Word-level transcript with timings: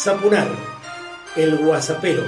Zapunar, 0.00 0.46
el 1.34 1.58
guasapero. 1.58 2.22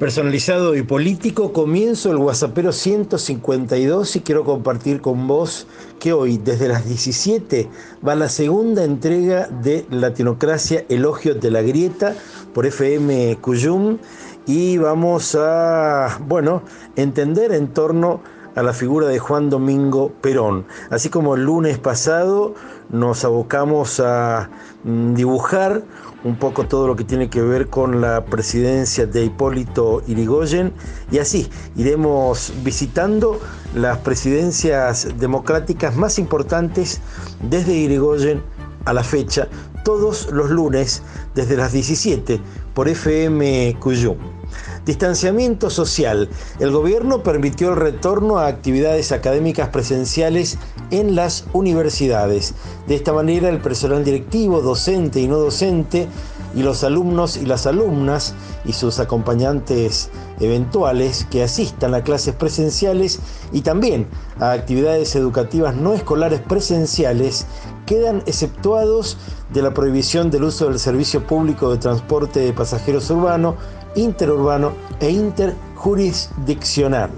Personalizado 0.00 0.74
y 0.74 0.82
político, 0.82 1.52
comienzo 1.52 2.10
el 2.10 2.18
Guasapero 2.18 2.72
152 2.72 4.16
y 4.16 4.20
quiero 4.22 4.42
compartir 4.42 5.00
con 5.00 5.28
vos 5.28 5.68
que 6.00 6.12
hoy, 6.12 6.38
desde 6.38 6.66
las 6.66 6.84
17, 6.84 7.68
va 8.04 8.16
la 8.16 8.28
segunda 8.28 8.82
entrega 8.82 9.46
de 9.46 9.86
Latinocracia 9.88 10.84
Elogios 10.88 11.40
de 11.40 11.52
la 11.52 11.62
Grieta 11.62 12.16
por 12.52 12.66
FM 12.66 13.38
Cuyum 13.40 13.98
y 14.46 14.78
vamos 14.78 15.36
a, 15.38 16.18
bueno, 16.26 16.64
entender 16.96 17.52
en 17.52 17.68
torno 17.68 18.20
la 18.60 18.72
figura 18.72 19.08
de 19.08 19.18
Juan 19.18 19.48
Domingo 19.48 20.12
Perón. 20.20 20.66
Así 20.90 21.08
como 21.08 21.34
el 21.34 21.44
lunes 21.44 21.78
pasado 21.78 22.54
nos 22.90 23.24
abocamos 23.24 24.00
a 24.00 24.50
mm, 24.84 25.14
dibujar 25.14 25.82
un 26.24 26.36
poco 26.36 26.66
todo 26.66 26.86
lo 26.86 26.94
que 26.94 27.04
tiene 27.04 27.30
que 27.30 27.40
ver 27.40 27.68
con 27.68 28.00
la 28.00 28.24
presidencia 28.24 29.06
de 29.06 29.24
Hipólito 29.24 30.02
Irigoyen 30.06 30.72
y 31.10 31.18
así 31.18 31.48
iremos 31.76 32.52
visitando 32.62 33.40
las 33.74 33.98
presidencias 33.98 35.08
democráticas 35.18 35.96
más 35.96 36.18
importantes 36.18 37.00
desde 37.40 37.72
Irigoyen 37.72 38.42
a 38.84 38.92
la 38.92 39.02
fecha, 39.02 39.48
todos 39.84 40.30
los 40.30 40.50
lunes 40.50 41.02
desde 41.34 41.56
las 41.56 41.72
17 41.72 42.40
por 42.74 42.88
FM 42.88 43.76
Cuyum. 43.80 44.41
Distanciamiento 44.84 45.70
social. 45.70 46.28
El 46.58 46.72
gobierno 46.72 47.22
permitió 47.22 47.70
el 47.70 47.76
retorno 47.76 48.38
a 48.38 48.48
actividades 48.48 49.12
académicas 49.12 49.68
presenciales 49.68 50.58
en 50.90 51.14
las 51.14 51.44
universidades. 51.52 52.54
De 52.88 52.96
esta 52.96 53.12
manera, 53.12 53.48
el 53.48 53.60
personal 53.60 54.04
directivo, 54.04 54.60
docente 54.60 55.20
y 55.20 55.28
no 55.28 55.38
docente, 55.38 56.08
y 56.54 56.62
los 56.62 56.84
alumnos 56.84 57.36
y 57.36 57.46
las 57.46 57.66
alumnas 57.66 58.34
y 58.64 58.72
sus 58.72 58.98
acompañantes 58.98 60.10
eventuales 60.40 61.26
que 61.30 61.42
asistan 61.42 61.94
a 61.94 62.02
clases 62.02 62.34
presenciales 62.34 63.20
y 63.52 63.60
también 63.62 64.06
a 64.40 64.52
actividades 64.52 65.14
educativas 65.16 65.74
no 65.74 65.94
escolares 65.94 66.40
presenciales 66.40 67.46
quedan 67.86 68.22
exceptuados 68.26 69.16
de 69.52 69.62
la 69.62 69.74
prohibición 69.74 70.30
del 70.30 70.44
uso 70.44 70.68
del 70.68 70.78
servicio 70.78 71.26
público 71.26 71.70
de 71.70 71.78
transporte 71.78 72.38
de 72.40 72.52
pasajeros 72.52 73.10
urbano 73.10 73.56
interurbano 73.94 74.72
e 75.00 75.10
interjurisdiccional. 75.10 77.10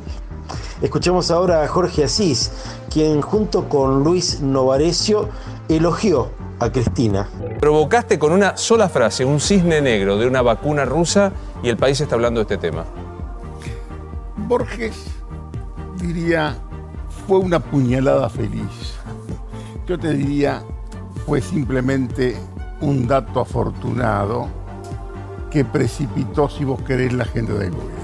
Escuchemos 0.83 1.31
ahora 1.31 1.63
a 1.63 1.69
Jorge 1.69 2.03
Asís, 2.05 2.51
quien 2.91 3.23
junto 3.23 3.69
con 3.69 4.03
Luis 4.03 4.41
Novarecio 4.41 5.29
elogió 5.69 6.31
a 6.59 6.71
Cristina. 6.71 7.29
Provocaste 7.61 8.19
con 8.19 8.33
una 8.33 8.57
sola 8.57 8.89
frase 8.89 9.25
un 9.25 9.41
cisne 9.41 9.81
negro 9.81 10.17
de 10.17 10.27
una 10.27 10.43
vacuna 10.43 10.85
rusa 10.85 11.33
y 11.63 11.69
el 11.69 11.77
país 11.77 12.01
está 12.01 12.15
hablando 12.15 12.41
de 12.41 12.55
este 12.55 12.59
tema. 12.59 12.85
Borges 14.37 15.07
diría, 15.97 16.57
fue 17.27 17.39
una 17.39 17.59
puñalada 17.59 18.29
feliz. 18.29 18.95
Yo 19.87 19.99
te 19.99 20.13
diría, 20.15 20.63
fue 21.27 21.41
simplemente 21.41 22.37
un 22.81 23.07
dato 23.07 23.41
afortunado 23.41 24.49
que 25.51 25.65
precipitó, 25.65 26.49
si 26.49 26.65
vos 26.65 26.83
querés, 26.83 27.13
la 27.13 27.25
agenda 27.25 27.55
del 27.55 27.71
gobierno. 27.71 27.95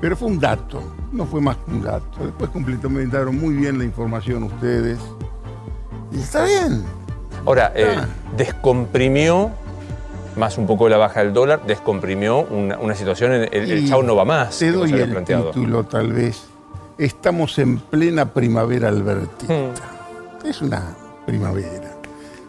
Pero 0.00 0.16
fue 0.16 0.28
un 0.28 0.38
dato, 0.38 0.82
no 1.12 1.26
fue 1.26 1.40
más 1.40 1.56
que 1.56 1.70
un 1.70 1.82
dato. 1.82 2.24
Después 2.24 2.50
complementaron 2.50 3.36
muy 3.36 3.54
bien 3.54 3.78
la 3.78 3.84
información 3.84 4.44
ustedes. 4.44 4.98
Y 6.12 6.18
está 6.18 6.44
bien. 6.44 6.84
Ahora, 7.46 7.72
eh, 7.76 7.96
descomprimió, 8.36 9.52
más 10.36 10.58
un 10.58 10.66
poco 10.66 10.88
la 10.88 10.96
baja 10.96 11.20
del 11.20 11.32
dólar, 11.32 11.62
descomprimió 11.64 12.40
una, 12.40 12.94
situación, 12.94 13.32
en 13.32 13.42
el, 13.52 13.70
el 13.70 13.88
Chau 13.88 14.02
no 14.02 14.16
va 14.16 14.24
más. 14.24 14.58
Te 14.58 14.72
doy 14.72 14.92
el 14.92 15.10
planteado. 15.10 15.52
título, 15.52 15.84
tal 15.84 16.12
vez. 16.12 16.44
Estamos 16.98 17.58
en 17.58 17.78
plena 17.78 18.32
primavera 18.32 18.88
albertista. 18.88 19.54
Hmm. 19.54 20.46
Es 20.46 20.60
una 20.60 20.96
primavera. 21.24 21.92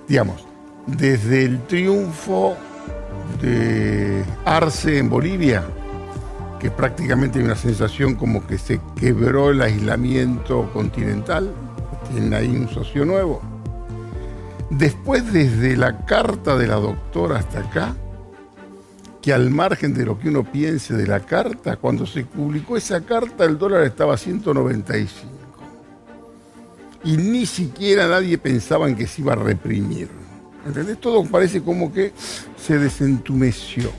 Digamos, 0.07 0.45
desde 0.87 1.45
el 1.45 1.61
triunfo 1.63 2.55
de 3.41 4.23
Arce 4.45 4.97
en 4.97 5.09
Bolivia, 5.09 5.63
que 6.59 6.71
prácticamente 6.71 7.37
hay 7.37 7.45
una 7.45 7.55
sensación 7.55 8.15
como 8.15 8.47
que 8.47 8.57
se 8.57 8.79
quebró 8.99 9.51
el 9.51 9.61
aislamiento 9.61 10.69
continental, 10.73 11.51
tienen 12.11 12.33
ahí 12.33 12.47
un 12.47 12.69
socio 12.69 13.05
nuevo. 13.05 13.41
Después, 14.69 15.31
desde 15.31 15.77
la 15.77 16.05
carta 16.05 16.57
de 16.57 16.67
la 16.67 16.75
doctora 16.75 17.37
hasta 17.37 17.59
acá, 17.59 17.95
que 19.21 19.33
al 19.33 19.49
margen 19.49 19.93
de 19.93 20.05
lo 20.05 20.19
que 20.19 20.29
uno 20.29 20.43
piense 20.49 20.93
de 20.93 21.07
la 21.07 21.21
carta, 21.21 21.77
cuando 21.77 22.05
se 22.05 22.23
publicó 22.23 22.77
esa 22.77 23.01
carta 23.01 23.45
el 23.45 23.57
dólar 23.57 23.83
estaba 23.83 24.13
a 24.13 24.17
195. 24.17 25.27
Y 27.03 27.17
ni 27.17 27.45
siquiera 27.45 28.07
nadie 28.07 28.37
pensaba 28.37 28.87
en 28.89 28.95
que 28.95 29.07
se 29.07 29.21
iba 29.21 29.33
a 29.33 29.37
reprimir. 29.37 30.09
¿Entendés? 30.65 30.99
Todo 30.99 31.23
parece 31.23 31.61
como 31.61 31.93
que 31.93 32.13
se 32.57 32.77
desentumeció. 32.77 33.91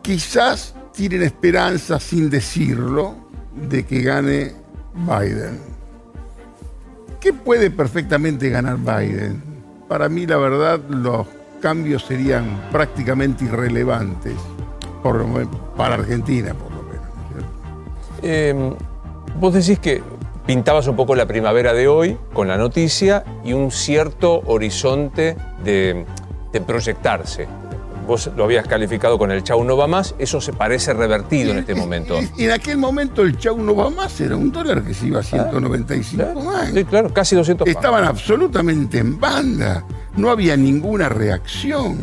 Quizás 0.00 0.74
tienen 0.94 1.22
esperanza, 1.22 2.00
sin 2.00 2.30
decirlo, 2.30 3.16
de 3.68 3.84
que 3.84 4.00
gane 4.02 4.52
Biden. 4.94 5.73
¿Qué 7.24 7.32
puede 7.32 7.70
perfectamente 7.70 8.50
ganar 8.50 8.76
Biden? 8.76 9.42
Para 9.88 10.10
mí, 10.10 10.26
la 10.26 10.36
verdad, 10.36 10.78
los 10.90 11.26
cambios 11.62 12.04
serían 12.04 12.68
prácticamente 12.70 13.46
irrelevantes 13.46 14.34
para 15.74 15.94
Argentina, 15.94 16.52
por 16.52 16.70
lo 16.70 16.82
menos. 16.82 17.08
Em, 18.20 18.74
vos 19.40 19.54
decís 19.54 19.78
que 19.78 20.02
pintabas 20.44 20.86
un 20.86 20.96
poco 20.96 21.14
la 21.14 21.24
primavera 21.24 21.72
de 21.72 21.88
hoy 21.88 22.18
con 22.34 22.46
la 22.46 22.58
noticia 22.58 23.24
y 23.42 23.54
un 23.54 23.70
cierto 23.70 24.42
horizonte 24.44 25.34
de, 25.64 26.04
proyectarse. 26.66 27.48
Vos 28.06 28.30
lo 28.36 28.44
habías 28.44 28.66
calificado 28.66 29.18
con 29.18 29.30
el 29.30 29.42
Chau 29.42 29.64
no 29.64 29.76
va 29.76 29.86
más, 29.86 30.14
eso 30.18 30.40
se 30.40 30.52
parece 30.52 30.92
revertido 30.92 31.52
en 31.52 31.58
este 31.58 31.74
momento. 31.74 32.18
Y 32.36 32.44
en 32.44 32.52
aquel 32.52 32.78
momento 32.78 33.22
el 33.22 33.38
Chau 33.38 33.58
no 33.58 33.74
va 33.74 33.90
más 33.90 34.20
era 34.20 34.36
un 34.36 34.52
dólar 34.52 34.82
que 34.82 34.94
se 34.94 35.06
iba 35.06 35.20
a 35.20 35.22
195 35.22 36.42
más. 36.42 36.70
Sí, 36.70 36.84
claro, 36.84 37.12
casi 37.12 37.34
200 37.36 37.66
Estaban 37.66 38.04
absolutamente 38.04 38.98
en 38.98 39.18
banda, 39.18 39.84
no 40.16 40.30
había 40.30 40.56
ninguna 40.56 41.08
reacción. 41.08 41.98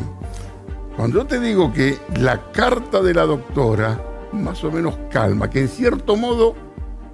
Cuando 0.96 1.20
yo 1.20 1.26
te 1.26 1.40
digo 1.40 1.72
que 1.72 1.98
la 2.20 2.52
carta 2.52 3.02
de 3.02 3.14
la 3.14 3.26
doctora 3.26 4.00
más 4.34 4.64
o 4.64 4.72
menos 4.72 4.98
calma, 5.10 5.50
que 5.50 5.62
en 5.62 5.70
cierto 5.70 6.16
modo 6.16 6.56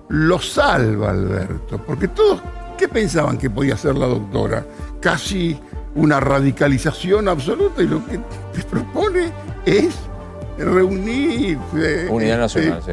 lo 0.09 0.39
salva 0.39 1.09
Alberto, 1.09 1.81
porque 1.85 2.07
todos, 2.07 2.41
¿qué 2.77 2.87
pensaban 2.87 3.37
que 3.37 3.49
podía 3.49 3.73
hacer 3.73 3.95
la 3.95 4.07
doctora? 4.07 4.65
Casi 5.01 5.59
una 5.97 6.19
radicalización 6.19 7.27
absoluta 7.27 7.81
y 7.81 7.87
lo 7.87 8.05
que 8.05 8.19
te 8.53 8.63
propone 8.63 9.31
es 9.65 9.95
reunir... 10.57 11.57
Unidad 12.09 12.45
este, 12.45 12.69
nacional, 12.69 12.83
sí. 12.85 12.91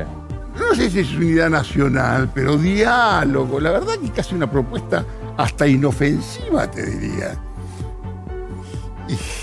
No 0.58 0.74
sé 0.74 0.90
si 0.90 1.00
es 1.00 1.12
unidad 1.12 1.50
nacional, 1.50 2.30
pero 2.32 2.56
diálogo. 2.56 3.60
La 3.60 3.72
verdad 3.72 3.94
que 4.00 4.10
casi 4.10 4.34
una 4.34 4.50
propuesta 4.50 5.04
hasta 5.36 5.66
inofensiva, 5.66 6.70
te 6.70 6.86
diría. 6.86 7.36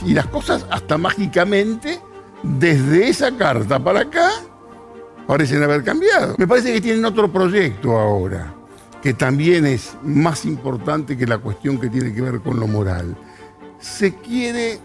y 0.06 0.14
las 0.14 0.28
cosas 0.28 0.66
hasta 0.70 0.98
mágicamente, 0.98 2.00
desde 2.44 3.10
esa 3.10 3.36
carta 3.36 3.78
para 3.78 4.02
acá, 4.02 4.30
parecen 5.28 5.62
haber 5.64 5.84
cambiado. 5.84 6.36
Me 6.38 6.48
parece 6.48 6.74
que 6.74 6.82
tienen 6.82 7.04
otro 7.06 7.32
proyecto 7.32 8.00
ahora, 8.00 8.54
que 9.02 9.14
también 9.14 9.66
es 9.66 9.96
más 10.04 10.46
importante 10.46 11.18
que 11.18 11.28
la 11.28 11.38
cuestión 11.38 11.80
que 11.80 11.90
tiene 11.90 12.14
que 12.14 12.22
ver 12.22 12.40
con 12.40 12.60
lo 12.60 12.68
moral. 12.68 13.16
Se 13.82 14.16
quiere 14.16 14.80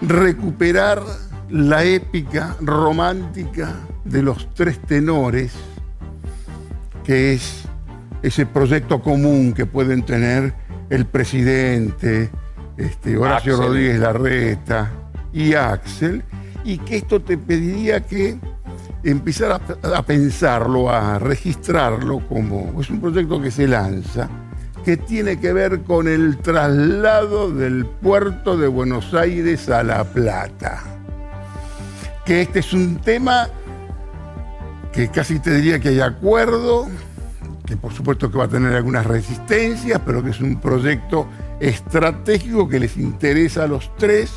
recuperar 0.00 1.02
la 1.50 1.84
épica 1.84 2.56
romántica 2.60 3.74
de 4.04 4.22
los 4.22 4.52
tres 4.54 4.80
tenores, 4.80 5.52
que 7.04 7.34
es 7.34 7.64
ese 8.22 8.46
proyecto 8.46 9.02
común 9.02 9.52
que 9.52 9.66
pueden 9.66 10.02
tener 10.04 10.54
el 10.88 11.06
presidente, 11.06 12.30
este, 12.76 13.16
Horacio 13.16 13.56
Rodríguez 13.56 13.98
Larreta 13.98 14.90
y 15.32 15.54
Axel, 15.54 16.22
y 16.64 16.78
que 16.78 16.98
esto 16.98 17.20
te 17.20 17.36
pediría 17.36 18.00
que 18.00 18.38
empezar 19.04 19.60
a, 19.82 20.02
pensarlo, 20.02 20.90
a 20.90 21.18
registrarlo 21.18 22.20
como 22.28 22.80
es 22.80 22.88
un 22.90 23.00
proyecto 23.00 23.40
que 23.40 23.50
se 23.50 23.66
lanza, 23.66 24.28
que 24.84 24.96
tiene 24.96 25.38
que 25.38 25.52
ver 25.52 25.82
con 25.82 26.08
el 26.08 26.38
traslado 26.38 27.50
del 27.50 27.86
puerto 27.86 28.56
de 28.56 28.66
Buenos 28.66 29.14
Aires 29.14 29.68
a 29.68 29.82
La 29.82 30.04
Plata. 30.04 30.82
Que 32.24 32.42
este 32.42 32.60
es 32.60 32.72
un 32.72 32.96
tema 32.96 33.48
que 34.92 35.08
casi 35.08 35.38
te 35.38 35.54
diría 35.54 35.78
que 35.78 35.90
hay 35.90 36.00
acuerdo, 36.00 36.88
que 37.64 37.76
por 37.76 37.92
supuesto 37.92 38.30
que 38.30 38.38
va 38.38 38.44
a 38.44 38.48
tener 38.48 38.74
algunas 38.74 39.06
resistencias, 39.06 40.00
pero 40.04 40.22
que 40.22 40.30
es 40.30 40.40
un 40.40 40.60
proyecto 40.60 41.26
estratégico 41.60 42.68
que 42.68 42.80
les 42.80 42.96
interesa 42.96 43.64
a 43.64 43.66
los 43.68 43.94
tres, 43.96 44.32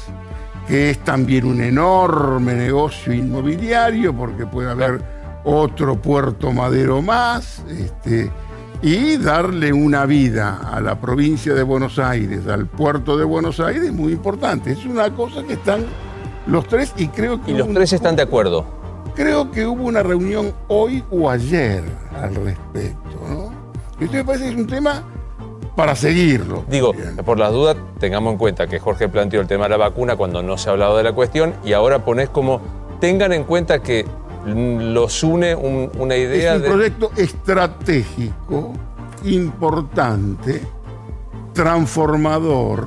que 0.67 0.91
es 0.91 1.03
también 1.03 1.45
un 1.45 1.61
enorme 1.61 2.53
negocio 2.53 3.13
inmobiliario, 3.13 4.15
porque 4.15 4.45
puede 4.45 4.69
haber 4.69 5.01
otro 5.43 6.01
puerto 6.01 6.51
madero 6.51 7.01
más, 7.01 7.63
este, 7.69 8.31
y 8.85 9.17
darle 9.17 9.73
una 9.73 10.05
vida 10.05 10.59
a 10.71 10.79
la 10.79 11.01
provincia 11.01 11.55
de 11.55 11.63
Buenos 11.63 11.97
Aires, 11.97 12.45
al 12.45 12.67
puerto 12.67 13.17
de 13.17 13.23
Buenos 13.23 13.59
Aires, 13.59 13.91
muy 13.91 14.13
importante. 14.13 14.73
Es 14.73 14.85
una 14.85 15.09
cosa 15.09 15.41
que 15.41 15.53
están 15.53 15.87
los 16.45 16.67
tres 16.67 16.93
y 16.95 17.07
creo 17.07 17.41
que... 17.41 17.49
Y 17.49 17.57
los 17.57 17.67
tres 17.73 17.93
están 17.93 18.15
de 18.15 18.21
acuerdo. 18.21 18.63
Creo 19.15 19.49
que 19.49 19.65
hubo 19.65 19.85
una 19.85 20.03
reunión 20.03 20.53
hoy 20.67 21.03
o 21.09 21.31
ayer 21.31 21.83
al 22.15 22.35
respecto, 22.35 23.19
¿no? 23.27 23.51
Y 23.99 24.03
esto 24.03 24.17
me 24.17 24.23
parece 24.23 24.43
que 24.43 24.51
es 24.51 24.55
un 24.55 24.67
tema 24.67 25.01
para 25.75 25.95
seguirlo. 25.95 26.63
Digo, 26.69 26.93
por 27.25 27.39
las 27.39 27.51
dudas, 27.51 27.77
tengamos 27.99 28.33
en 28.33 28.37
cuenta 28.37 28.67
que 28.67 28.77
Jorge 28.77 29.09
planteó 29.09 29.41
el 29.41 29.47
tema 29.47 29.63
de 29.63 29.71
la 29.71 29.77
vacuna 29.77 30.15
cuando 30.15 30.43
no 30.43 30.59
se 30.59 30.69
ha 30.69 30.73
hablado 30.73 30.95
de 30.95 31.01
la 31.01 31.13
cuestión 31.13 31.55
y 31.65 31.73
ahora 31.73 32.05
pones 32.05 32.29
como, 32.29 32.61
tengan 32.99 33.33
en 33.33 33.45
cuenta 33.45 33.79
que 33.81 34.05
los 34.45 35.23
une 35.23 35.55
una 35.55 36.15
idea 36.15 36.55
es 36.55 36.61
un 36.61 36.67
proyecto 36.67 37.11
estratégico, 37.15 38.73
importante, 39.23 40.61
transformador, 41.53 42.85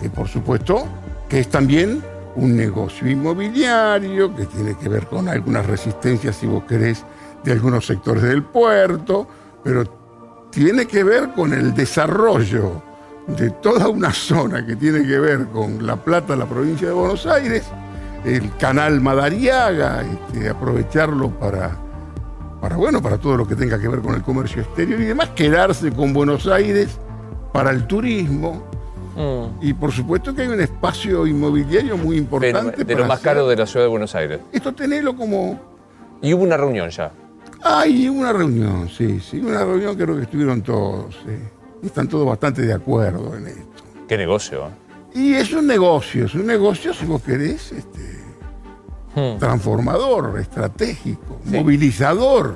que 0.00 0.10
por 0.10 0.28
supuesto 0.28 0.86
que 1.28 1.40
es 1.40 1.48
también 1.48 2.02
un 2.36 2.56
negocio 2.56 3.08
inmobiliario, 3.08 4.34
que 4.34 4.46
tiene 4.46 4.76
que 4.76 4.88
ver 4.88 5.06
con 5.06 5.28
algunas 5.28 5.66
resistencias, 5.66 6.36
si 6.36 6.46
vos 6.46 6.64
querés, 6.64 7.04
de 7.44 7.52
algunos 7.52 7.86
sectores 7.86 8.22
del 8.22 8.42
puerto, 8.42 9.26
pero 9.62 9.84
tiene 10.50 10.86
que 10.86 11.04
ver 11.04 11.32
con 11.32 11.52
el 11.52 11.74
desarrollo 11.74 12.82
de 13.26 13.50
toda 13.50 13.88
una 13.88 14.12
zona 14.12 14.64
que 14.64 14.76
tiene 14.76 15.06
que 15.06 15.18
ver 15.18 15.46
con 15.46 15.86
La 15.86 15.96
Plata, 15.96 16.34
la 16.36 16.46
provincia 16.46 16.88
de 16.88 16.94
Buenos 16.94 17.26
Aires, 17.26 17.64
el 18.24 18.56
canal 18.56 19.00
Madariaga, 19.00 20.02
este, 20.02 20.48
aprovecharlo 20.48 21.30
para, 21.30 21.76
para, 22.60 22.76
bueno, 22.76 23.00
para 23.02 23.18
todo 23.18 23.36
lo 23.36 23.46
que 23.46 23.54
tenga 23.54 23.78
que 23.78 23.88
ver 23.88 24.00
con 24.00 24.14
el 24.14 24.22
comercio 24.22 24.62
exterior 24.62 25.00
y 25.00 25.04
demás, 25.04 25.30
quedarse 25.30 25.92
con 25.92 26.12
Buenos 26.12 26.46
Aires 26.46 26.98
para 27.52 27.70
el 27.70 27.86
turismo. 27.86 28.62
Mm. 29.16 29.64
Y 29.64 29.72
por 29.72 29.92
supuesto 29.92 30.34
que 30.34 30.42
hay 30.42 30.48
un 30.48 30.60
espacio 30.60 31.26
inmobiliario 31.26 31.96
muy 31.96 32.16
importante. 32.16 32.84
de 32.84 32.94
lo 32.94 33.06
más 33.06 33.20
caro 33.20 33.48
de 33.48 33.56
la 33.56 33.66
ciudad 33.66 33.86
de 33.86 33.90
Buenos 33.90 34.14
Aires. 34.14 34.40
Esto 34.52 34.74
tenerlo 34.74 35.16
como... 35.16 35.60
Y 36.20 36.34
hubo 36.34 36.42
una 36.42 36.56
reunión 36.56 36.90
ya. 36.90 37.12
Hay 37.62 38.08
una 38.08 38.32
reunión, 38.32 38.88
sí, 38.88 39.20
sí, 39.20 39.40
una 39.40 39.64
reunión 39.64 39.96
creo 39.96 40.16
que 40.16 40.22
estuvieron 40.22 40.62
todos, 40.62 41.14
sí. 41.24 41.32
Están 41.86 42.08
todos 42.08 42.26
bastante 42.26 42.62
de 42.62 42.72
acuerdo 42.72 43.36
en 43.36 43.48
esto. 43.48 43.84
Qué 44.08 44.16
negocio. 44.16 44.68
Y 45.18 45.34
es 45.34 45.52
un 45.52 45.66
negocio, 45.66 46.26
es 46.26 46.34
un 46.34 46.46
negocio, 46.46 46.94
si 46.94 47.04
vos 47.04 47.20
querés, 47.20 47.72
este, 47.72 48.24
hmm. 49.16 49.40
transformador, 49.40 50.38
estratégico, 50.38 51.40
movilizador. 51.44 52.54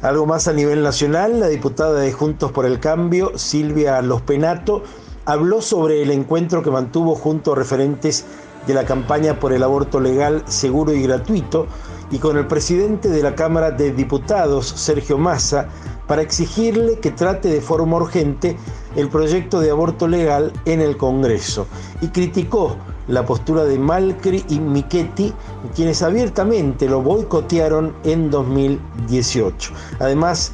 Algo 0.00 0.24
más 0.24 0.48
a 0.48 0.54
nivel 0.54 0.82
nacional, 0.82 1.40
la 1.40 1.48
diputada 1.48 2.00
de 2.00 2.10
Juntos 2.10 2.52
por 2.52 2.64
el 2.64 2.80
Cambio, 2.80 3.36
Silvia 3.36 4.00
Lospenato, 4.00 4.82
habló 5.26 5.60
sobre 5.60 6.00
el 6.00 6.10
encuentro 6.10 6.62
que 6.62 6.70
mantuvo 6.70 7.14
junto 7.14 7.52
a 7.52 7.56
referentes 7.56 8.24
de 8.66 8.72
la 8.72 8.86
campaña 8.86 9.38
por 9.38 9.52
el 9.52 9.62
aborto 9.62 10.00
legal, 10.00 10.42
seguro 10.46 10.94
y 10.94 11.02
gratuito, 11.02 11.66
y 12.10 12.18
con 12.18 12.36
el 12.36 12.46
presidente 12.46 13.08
de 13.08 13.22
la 13.22 13.34
Cámara 13.34 13.70
de 13.70 13.92
Diputados, 13.92 14.66
Sergio 14.66 15.18
Massa, 15.18 15.68
para 16.06 16.22
exigirle 16.22 16.98
que 16.98 17.12
trate 17.12 17.48
de 17.48 17.60
forma 17.60 17.96
urgente 17.96 18.56
el 18.96 19.08
proyecto 19.08 19.60
de 19.60 19.70
aborto 19.70 20.08
legal 20.08 20.52
en 20.64 20.80
el 20.80 20.96
Congreso 20.96 21.68
y 22.00 22.08
criticó 22.08 22.76
la 23.06 23.24
postura 23.24 23.64
de 23.64 23.78
Malcri 23.78 24.44
y 24.48 24.60
Michetti, 24.60 25.32
quienes 25.74 26.02
abiertamente 26.02 26.88
lo 26.88 27.02
boicotearon 27.02 27.94
en 28.04 28.30
2018. 28.30 29.72
Además, 29.98 30.52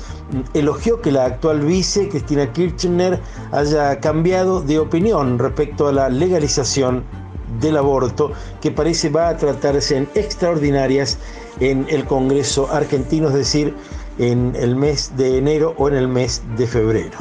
elogió 0.55 1.01
que 1.01 1.13
la 1.13 1.27
actual 1.27 1.61
vice, 1.61 2.09
Cristina 2.09 2.53
Kirchner, 2.53 3.21
haya 3.53 4.01
cambiado 4.01 4.63
de 4.63 4.79
opinión 4.79 5.39
respecto 5.39 5.89
a 5.89 5.93
la 5.93 6.09
legalización 6.09 7.05
del 7.61 7.77
aborto, 7.77 8.33
que 8.61 8.71
parece 8.71 9.09
va 9.11 9.29
a 9.29 9.37
tratarse 9.37 9.97
en 9.97 10.09
extraordinarias 10.15 11.19
en 11.61 11.87
el 11.89 12.05
Congreso 12.05 12.71
argentino, 12.73 13.29
es 13.29 13.35
decir, 13.35 13.75
en 14.19 14.55
el 14.57 14.77
mes 14.77 15.13
de 15.17 15.39
enero 15.39 15.75
o 15.79 15.89
en 15.89 15.95
el 15.95 16.09
mes 16.09 16.43
de 16.57 16.67
febrero. 16.67 17.19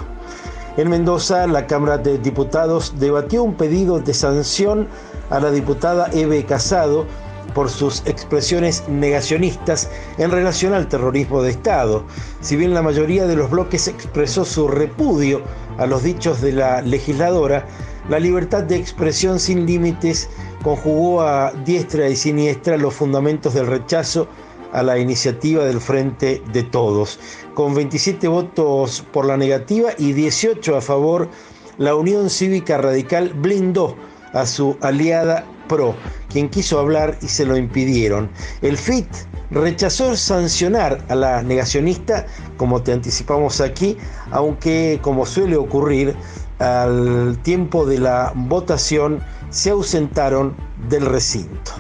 En 0.78 0.90
Mendoza, 0.90 1.48
la 1.48 1.68
Cámara 1.68 1.98
de 1.98 2.18
Diputados 2.18 2.96
debatió 3.00 3.44
un 3.44 3.56
pedido 3.56 4.00
de 4.00 4.14
sanción 4.14 4.88
a 5.30 5.40
la 5.40 5.52
diputada 5.52 6.10
Eve 6.12 6.46
Casado 6.46 7.06
por 7.54 7.70
sus 7.70 8.04
expresiones 8.06 8.84
negacionistas 8.90 9.90
en 10.18 10.32
relación 10.32 10.74
al 10.74 10.88
terrorismo 10.88 11.42
de 11.42 11.52
Estado. 11.52 12.04
Si 12.42 12.58
bien 12.58 12.74
la 12.74 12.81
mayoría 12.81 13.26
de 13.26 13.38
los 13.38 13.50
bloques 13.50 13.88
expresó 13.88 14.44
su 14.44 14.68
repudio 14.68 15.42
a 15.78 15.86
los 15.86 16.04
dichos 16.04 16.42
de 16.42 16.52
la 16.52 16.81
legisladora, 16.81 17.66
la 18.10 18.20
libertad 18.20 18.64
de 18.64 18.76
expresión 18.76 19.40
sin 19.40 19.66
límites 19.66 20.30
conjugó 20.66 21.22
a 21.22 21.52
diestra 21.64 22.10
y 22.10 22.16
siniestra 22.16 22.76
los 22.76 22.96
fundamentos 22.96 23.54
del 23.54 23.68
rechazo 23.68 24.28
a 24.74 24.82
la 24.82 24.98
iniciativa 24.98 25.64
del 25.64 25.80
Frente 25.80 26.42
de 26.52 26.64
Todos. 26.64 27.20
Con 27.54 27.76
27 27.76 28.28
votos 28.28 29.06
por 29.14 29.28
la 29.28 29.38
negativa 29.38 29.92
y 30.00 30.14
18 30.14 30.76
a 30.76 30.82
favor, 30.82 31.30
la 31.78 31.94
Unión 31.94 32.32
Cívica 32.32 32.80
Radical 32.80 33.32
blindó 33.36 33.96
a 34.34 34.48
su 34.48 34.76
aliada 34.82 35.46
PRO, 35.68 35.96
quien 36.32 36.50
quiso 36.50 36.80
hablar 36.80 37.16
y 37.22 37.28
se 37.28 37.46
lo 37.46 37.56
impidieron. 37.56 38.32
El 38.64 38.76
FIT 38.76 39.08
rechazó 39.52 40.16
sancionar 40.16 41.06
a 41.10 41.16
la 41.16 41.44
negacionista, 41.44 42.26
como 42.58 42.82
te 42.82 42.92
anticipamos 42.92 43.62
aquí, 43.62 43.98
aunque 44.32 44.98
como 45.04 45.28
suele 45.28 45.58
ocurrir, 45.58 46.16
al 46.60 47.38
tiempo 47.44 47.86
de 47.86 48.00
la 48.00 48.31
votación 48.36 49.22
se 49.50 49.72
ausentaron 49.72 50.56
del 50.90 51.06
recinto 51.06 51.72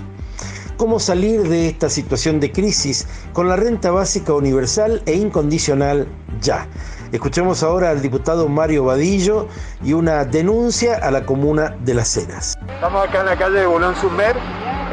cómo 0.77 0.99
salir 0.99 1.43
de 1.43 1.69
esta 1.69 1.89
situación 1.89 2.39
de 2.39 2.51
crisis 2.51 3.07
con 3.33 3.47
la 3.47 3.55
renta 3.55 3.91
básica 3.91 4.33
universal 4.33 5.01
e 5.05 5.13
incondicional 5.13 6.07
ya. 6.41 6.67
Escuchemos 7.11 7.63
ahora 7.63 7.91
al 7.91 8.01
diputado 8.01 8.49
Mario 8.49 8.85
Vadillo 8.85 9.47
y 9.83 9.93
una 9.93 10.25
denuncia 10.25 10.97
a 10.97 11.11
la 11.11 11.25
comuna 11.25 11.75
de 11.81 11.93
Las 11.93 12.17
Heras. 12.17 12.57
Estamos 12.67 13.07
acá 13.07 13.21
en 13.21 13.25
la 13.27 13.37
calle 13.37 13.59
de 13.59 13.65
Bolón 13.65 13.95
Sumer, 13.95 14.35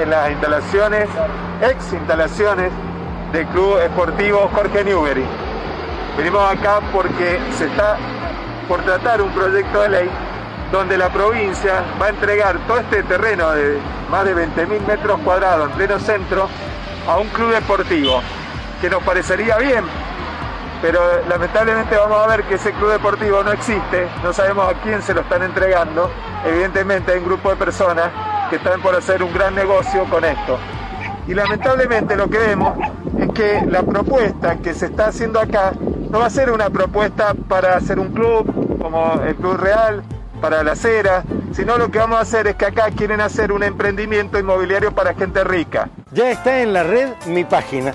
en 0.01 0.11
las 0.11 0.31
instalaciones, 0.31 1.09
ex 1.63 1.93
instalaciones 1.93 2.71
del 3.33 3.47
Club 3.49 3.79
Esportivo 3.79 4.49
Jorge 4.55 4.85
Newbery. 4.85 5.25
Venimos 6.17 6.43
acá 6.49 6.81
porque 6.93 7.39
se 7.59 7.67
está 7.67 7.97
por 8.73 8.83
tratar 8.85 9.21
un 9.21 9.31
proyecto 9.33 9.83
de 9.83 9.89
ley 9.91 10.11
donde 10.73 10.97
la 10.97 11.11
provincia 11.11 11.85
va 12.01 12.07
a 12.07 12.09
entregar 12.09 12.57
todo 12.67 12.79
este 12.79 13.03
terreno 13.03 13.51
de 13.51 13.77
más 14.11 14.25
de 14.25 14.35
20.000 14.35 14.87
metros 14.87 15.21
cuadrados 15.21 15.69
en 15.69 15.77
pleno 15.77 15.99
centro 16.01 16.49
a 17.07 17.19
un 17.19 17.29
club 17.29 17.53
deportivo, 17.53 18.23
que 18.81 18.89
nos 18.89 19.03
parecería 19.03 19.59
bien, 19.59 19.85
pero 20.81 21.03
lamentablemente 21.29 21.95
vamos 21.99 22.25
a 22.25 22.27
ver 22.29 22.45
que 22.45 22.55
ese 22.55 22.73
club 22.73 22.93
deportivo 22.93 23.45
no 23.45 23.53
existe, 23.53 24.09
no 24.25 24.33
sabemos 24.33 24.67
a 24.67 24.81
quién 24.81 25.03
se 25.03 25.13
lo 25.13 25.21
están 25.21 25.43
entregando, 25.43 26.11
evidentemente 26.43 27.13
hay 27.13 27.19
un 27.19 27.27
grupo 27.27 27.51
de 27.51 27.57
personas 27.57 28.09
que 28.49 28.57
están 28.57 28.81
por 28.81 28.95
hacer 28.95 29.23
un 29.23 29.35
gran 29.35 29.55
negocio 29.55 30.07
con 30.07 30.25
esto. 30.25 30.59
Y 31.29 31.35
lamentablemente 31.35 32.17
lo 32.17 32.27
que 32.27 32.39
vemos 32.39 32.79
es 33.19 33.29
que 33.35 33.67
la 33.67 33.83
propuesta 33.83 34.57
que 34.57 34.73
se 34.73 34.87
está 34.87 35.09
haciendo 35.09 35.41
acá 35.41 35.75
no 36.13 36.21
va 36.21 36.27
a 36.27 36.31
ser 36.31 36.51
una 36.51 36.69
propuesta 36.69 37.35
para 37.49 37.77
hacer 37.77 37.99
un 37.99 38.13
club 38.13 38.62
como 38.83 39.21
el 39.23 39.37
Club 39.37 39.59
Real, 39.59 40.03
para 40.41 40.65
la 40.65 40.73
acera, 40.73 41.23
sino 41.53 41.79
lo 41.79 41.91
que 41.91 41.99
vamos 41.99 42.19
a 42.19 42.23
hacer 42.23 42.49
es 42.49 42.57
que 42.57 42.67
acá 42.67 42.91
quieren 42.91 43.21
hacer 43.21 43.53
un 43.53 43.63
emprendimiento 43.63 44.41
inmobiliario 44.41 44.93
para 44.93 45.15
gente 45.15 45.45
rica. 45.45 45.89
Ya 46.11 46.33
está 46.33 46.61
en 46.61 46.73
la 46.73 46.83
red 46.83 47.11
mi 47.27 47.45
página 47.45 47.95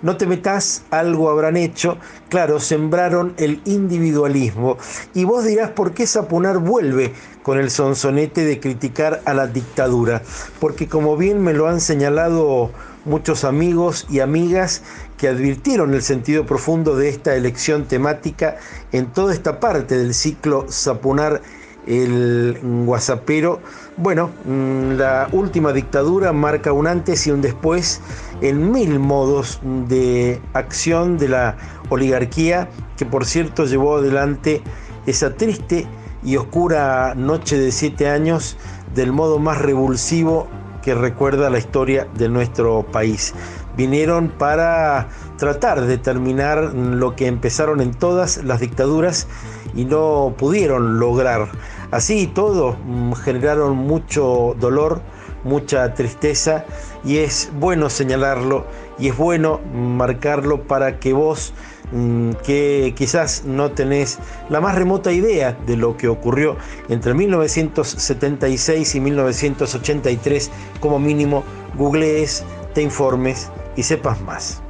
No 0.02 0.18
te 0.18 0.26
metas, 0.26 0.84
algo 0.90 1.30
habrán 1.30 1.58
hecho. 1.58 1.98
Claro, 2.30 2.60
sembraron 2.60 3.34
el 3.38 3.62
individualismo. 3.66 4.78
Y 5.14 5.26
vos 5.26 5.46
dirás 5.46 5.70
por 5.72 5.94
qué 5.94 6.08
Sapunar 6.08 6.58
vuelve 6.58 7.14
con 7.44 7.60
el 7.60 7.70
sonsonete 7.70 8.44
de 8.44 8.60
criticar 8.60 9.22
a 9.26 9.34
la 9.36 9.46
dictadura. 9.46 10.24
Porque 10.60 10.88
como 10.88 11.18
bien 11.18 11.44
me 11.44 11.54
lo 11.54 11.68
han 11.68 11.80
señalado 11.80 12.72
muchos 13.06 13.44
amigos 13.44 14.08
y 14.10 14.20
amigas 14.20 14.82
que 15.18 15.28
advirtieron 15.28 15.94
el 15.94 16.02
sentido 16.02 16.46
profundo 16.46 16.96
de 16.96 17.10
esta 17.10 17.36
elección 17.36 17.86
temática 17.86 18.58
en 18.92 19.08
toda 19.08 19.34
esta 19.34 19.60
parte 19.60 19.98
del 19.98 20.14
ciclo 20.16 20.66
Sapunar 20.70 21.42
el 21.88 22.58
guasapero. 22.86 23.60
Bueno, 23.98 24.30
mm, 24.46 24.92
la 24.94 25.28
última 25.32 25.74
dictadura 25.74 26.34
marca 26.34 26.74
un 26.74 26.88
antes 26.88 27.28
y 27.28 27.32
un 27.32 27.42
después 27.42 28.02
en 28.42 28.72
mil 28.72 29.00
modos 29.00 29.60
de 29.88 30.42
acción 30.54 31.18
de 31.18 31.30
la 31.30 31.58
oligarquía, 31.90 32.70
que 32.98 33.06
por 33.06 33.26
cierto 33.26 33.66
llevó 33.66 33.98
adelante 33.98 34.62
esa 35.06 35.36
triste 35.36 35.88
y 36.24 36.38
oscura 36.38 37.16
noche 37.16 37.58
de 37.58 37.72
siete 37.72 38.08
años 38.08 38.58
del 38.94 39.12
modo 39.12 39.40
más 39.40 39.60
revulsivo 39.60 40.48
que 40.82 40.96
recuerda 40.96 41.50
la 41.50 41.60
historia 41.60 42.08
de 42.16 42.30
nuestro 42.30 42.84
país. 42.92 43.34
Vinieron 43.78 44.30
para 44.30 45.10
tratar 45.38 45.82
de 45.82 45.98
terminar 45.98 46.74
lo 46.74 47.16
que 47.16 47.28
empezaron 47.28 47.82
en 47.82 47.94
todas 47.94 48.44
las 48.44 48.60
dictaduras 48.60 49.28
y 49.76 49.86
no 49.86 50.34
pudieron 50.38 51.00
lograr. 51.00 51.50
Así 51.92 52.28
todo 52.28 52.78
mm, 52.86 53.14
generaron 53.14 53.76
mucho 53.76 54.56
dolor, 54.60 55.02
mucha 55.44 55.94
tristeza 55.94 56.66
y 57.04 57.18
es 57.18 57.52
bueno 57.60 57.90
señalarlo 57.90 58.66
y 59.00 59.10
es 59.10 59.18
bueno 59.18 59.60
marcarlo 59.74 60.64
para 60.64 61.00
que 61.00 61.14
vos 61.14 61.54
mm, 61.92 62.32
que 62.44 62.94
quizás 62.96 63.44
no 63.46 63.72
tenés 63.72 64.20
la 64.50 64.62
más 64.62 64.76
remota 64.76 65.12
idea 65.12 65.58
de 65.66 65.78
lo 65.78 65.98
que 65.98 66.08
ocurrió 66.08 66.58
entre 66.90 67.14
1976 67.14 68.96
y 68.96 69.00
1983, 69.00 70.52
como 70.80 71.00
mínimo 71.00 71.44
googlees, 71.76 72.44
te 72.74 72.82
informes 72.82 73.50
y 73.76 73.84
sepas 73.84 74.22
más. 74.22 74.62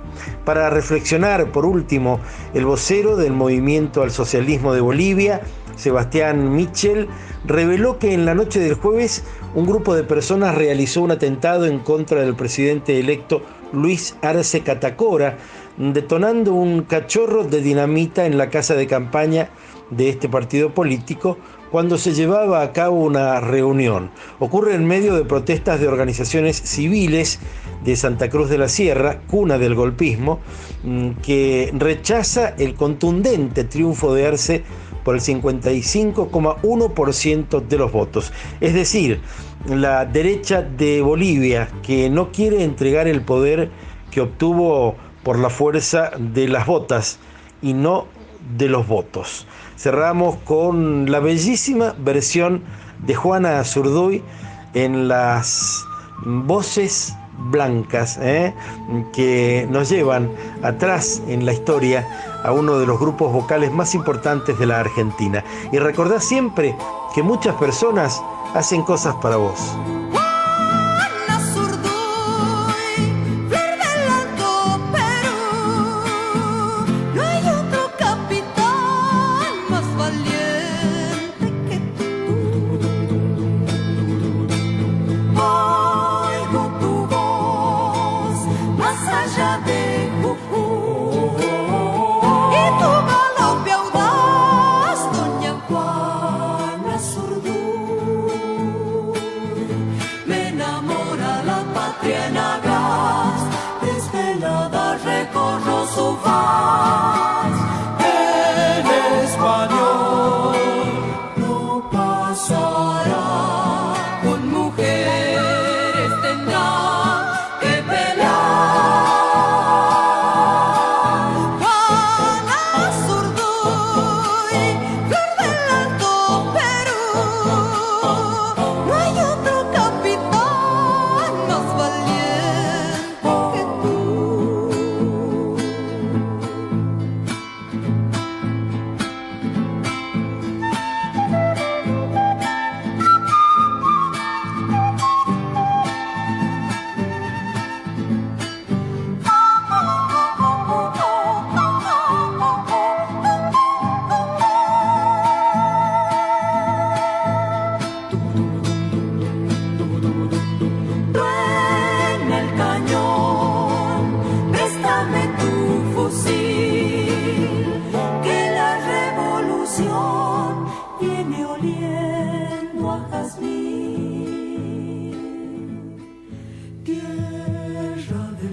Para 0.45 0.69
reflexionar, 0.69 1.51
por 1.51 1.65
último, 1.65 2.19
el 2.53 2.65
vocero 2.65 3.15
del 3.15 3.33
movimiento 3.33 4.03
al 4.03 4.11
socialismo 4.11 4.73
de 4.73 4.81
Bolivia, 4.81 5.41
Sebastián 5.75 6.53
Mitchell, 6.55 7.07
reveló 7.45 7.97
que 7.97 8.13
en 8.13 8.25
la 8.25 8.35
noche 8.35 8.59
del 8.59 8.75
jueves 8.75 9.23
un 9.55 9.65
grupo 9.65 9.95
de 9.95 10.03
personas 10.03 10.55
realizó 10.55 11.01
un 11.01 11.11
atentado 11.11 11.65
en 11.65 11.79
contra 11.79 12.21
del 12.21 12.35
presidente 12.35 12.99
electo 12.99 13.41
Luis 13.73 14.15
Arce 14.21 14.61
Catacora, 14.61 15.37
detonando 15.77 16.53
un 16.53 16.83
cachorro 16.83 17.43
de 17.43 17.61
dinamita 17.61 18.25
en 18.25 18.37
la 18.37 18.49
casa 18.49 18.75
de 18.75 18.87
campaña 18.87 19.49
de 19.89 20.09
este 20.09 20.29
partido 20.29 20.73
político 20.73 21.37
cuando 21.71 21.97
se 21.97 22.13
llevaba 22.13 22.61
a 22.61 22.73
cabo 22.73 22.97
una 22.97 23.39
reunión. 23.39 24.11
Ocurre 24.39 24.75
en 24.75 24.85
medio 24.85 25.15
de 25.15 25.23
protestas 25.23 25.79
de 25.79 25.87
organizaciones 25.87 26.57
civiles 26.57 27.39
de 27.83 27.95
Santa 27.95 28.29
Cruz 28.29 28.49
de 28.49 28.57
la 28.57 28.67
Sierra, 28.67 29.21
cuna 29.27 29.57
del 29.57 29.75
golpismo, 29.75 30.39
mm, 30.83 31.11
que 31.23 31.71
rechaza 31.73 32.49
el 32.57 32.75
contundente 32.75 33.63
triunfo 33.63 34.13
de 34.13 34.27
Arce 34.27 34.63
por 35.03 35.15
el 35.15 35.21
55,1% 35.21 37.59
de 37.59 37.77
los 37.77 37.91
votos. 37.91 38.31
Es 38.59 38.73
decir, 38.73 39.21
la 39.67 40.05
derecha 40.05 40.61
de 40.61 41.01
Bolivia 41.01 41.69
que 41.83 42.09
no 42.09 42.31
quiere 42.31 42.63
entregar 42.63 43.07
el 43.07 43.21
poder 43.21 43.69
que 44.11 44.21
obtuvo 44.21 44.95
por 45.23 45.39
la 45.39 45.49
fuerza 45.49 46.11
de 46.17 46.47
las 46.47 46.65
botas 46.65 47.19
y 47.61 47.73
no 47.73 48.07
de 48.57 48.69
los 48.69 48.87
votos. 48.87 49.45
Cerramos 49.77 50.37
con 50.43 51.11
la 51.11 51.19
bellísima 51.19 51.95
versión 51.97 52.63
de 53.05 53.15
Juana 53.15 53.63
Zurduy 53.63 54.23
en 54.73 55.07
las 55.07 55.83
voces 56.23 57.15
blancas 57.37 58.17
¿eh? 58.21 58.53
que 59.13 59.67
nos 59.69 59.89
llevan 59.89 60.31
atrás 60.63 61.21
en 61.27 61.45
la 61.45 61.53
historia 61.53 62.07
a 62.43 62.51
uno 62.51 62.77
de 62.79 62.85
los 62.85 62.99
grupos 62.99 63.31
vocales 63.31 63.71
más 63.71 63.95
importantes 63.95 64.57
de 64.57 64.65
la 64.65 64.79
Argentina. 64.79 65.43
Y 65.71 65.79
recordad 65.79 66.19
siempre 66.19 66.75
que 67.13 67.23
muchas 67.23 67.55
personas 67.55 68.21
hacen 68.53 68.83
cosas 68.83 69.15
para 69.15 69.37
vos. 69.37 69.59
graça 89.01 89.27
já 89.29 89.57
dei. 89.57 90.09
Uh, 90.23 90.55
uh. 90.55 90.70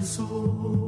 soul. 0.08 0.87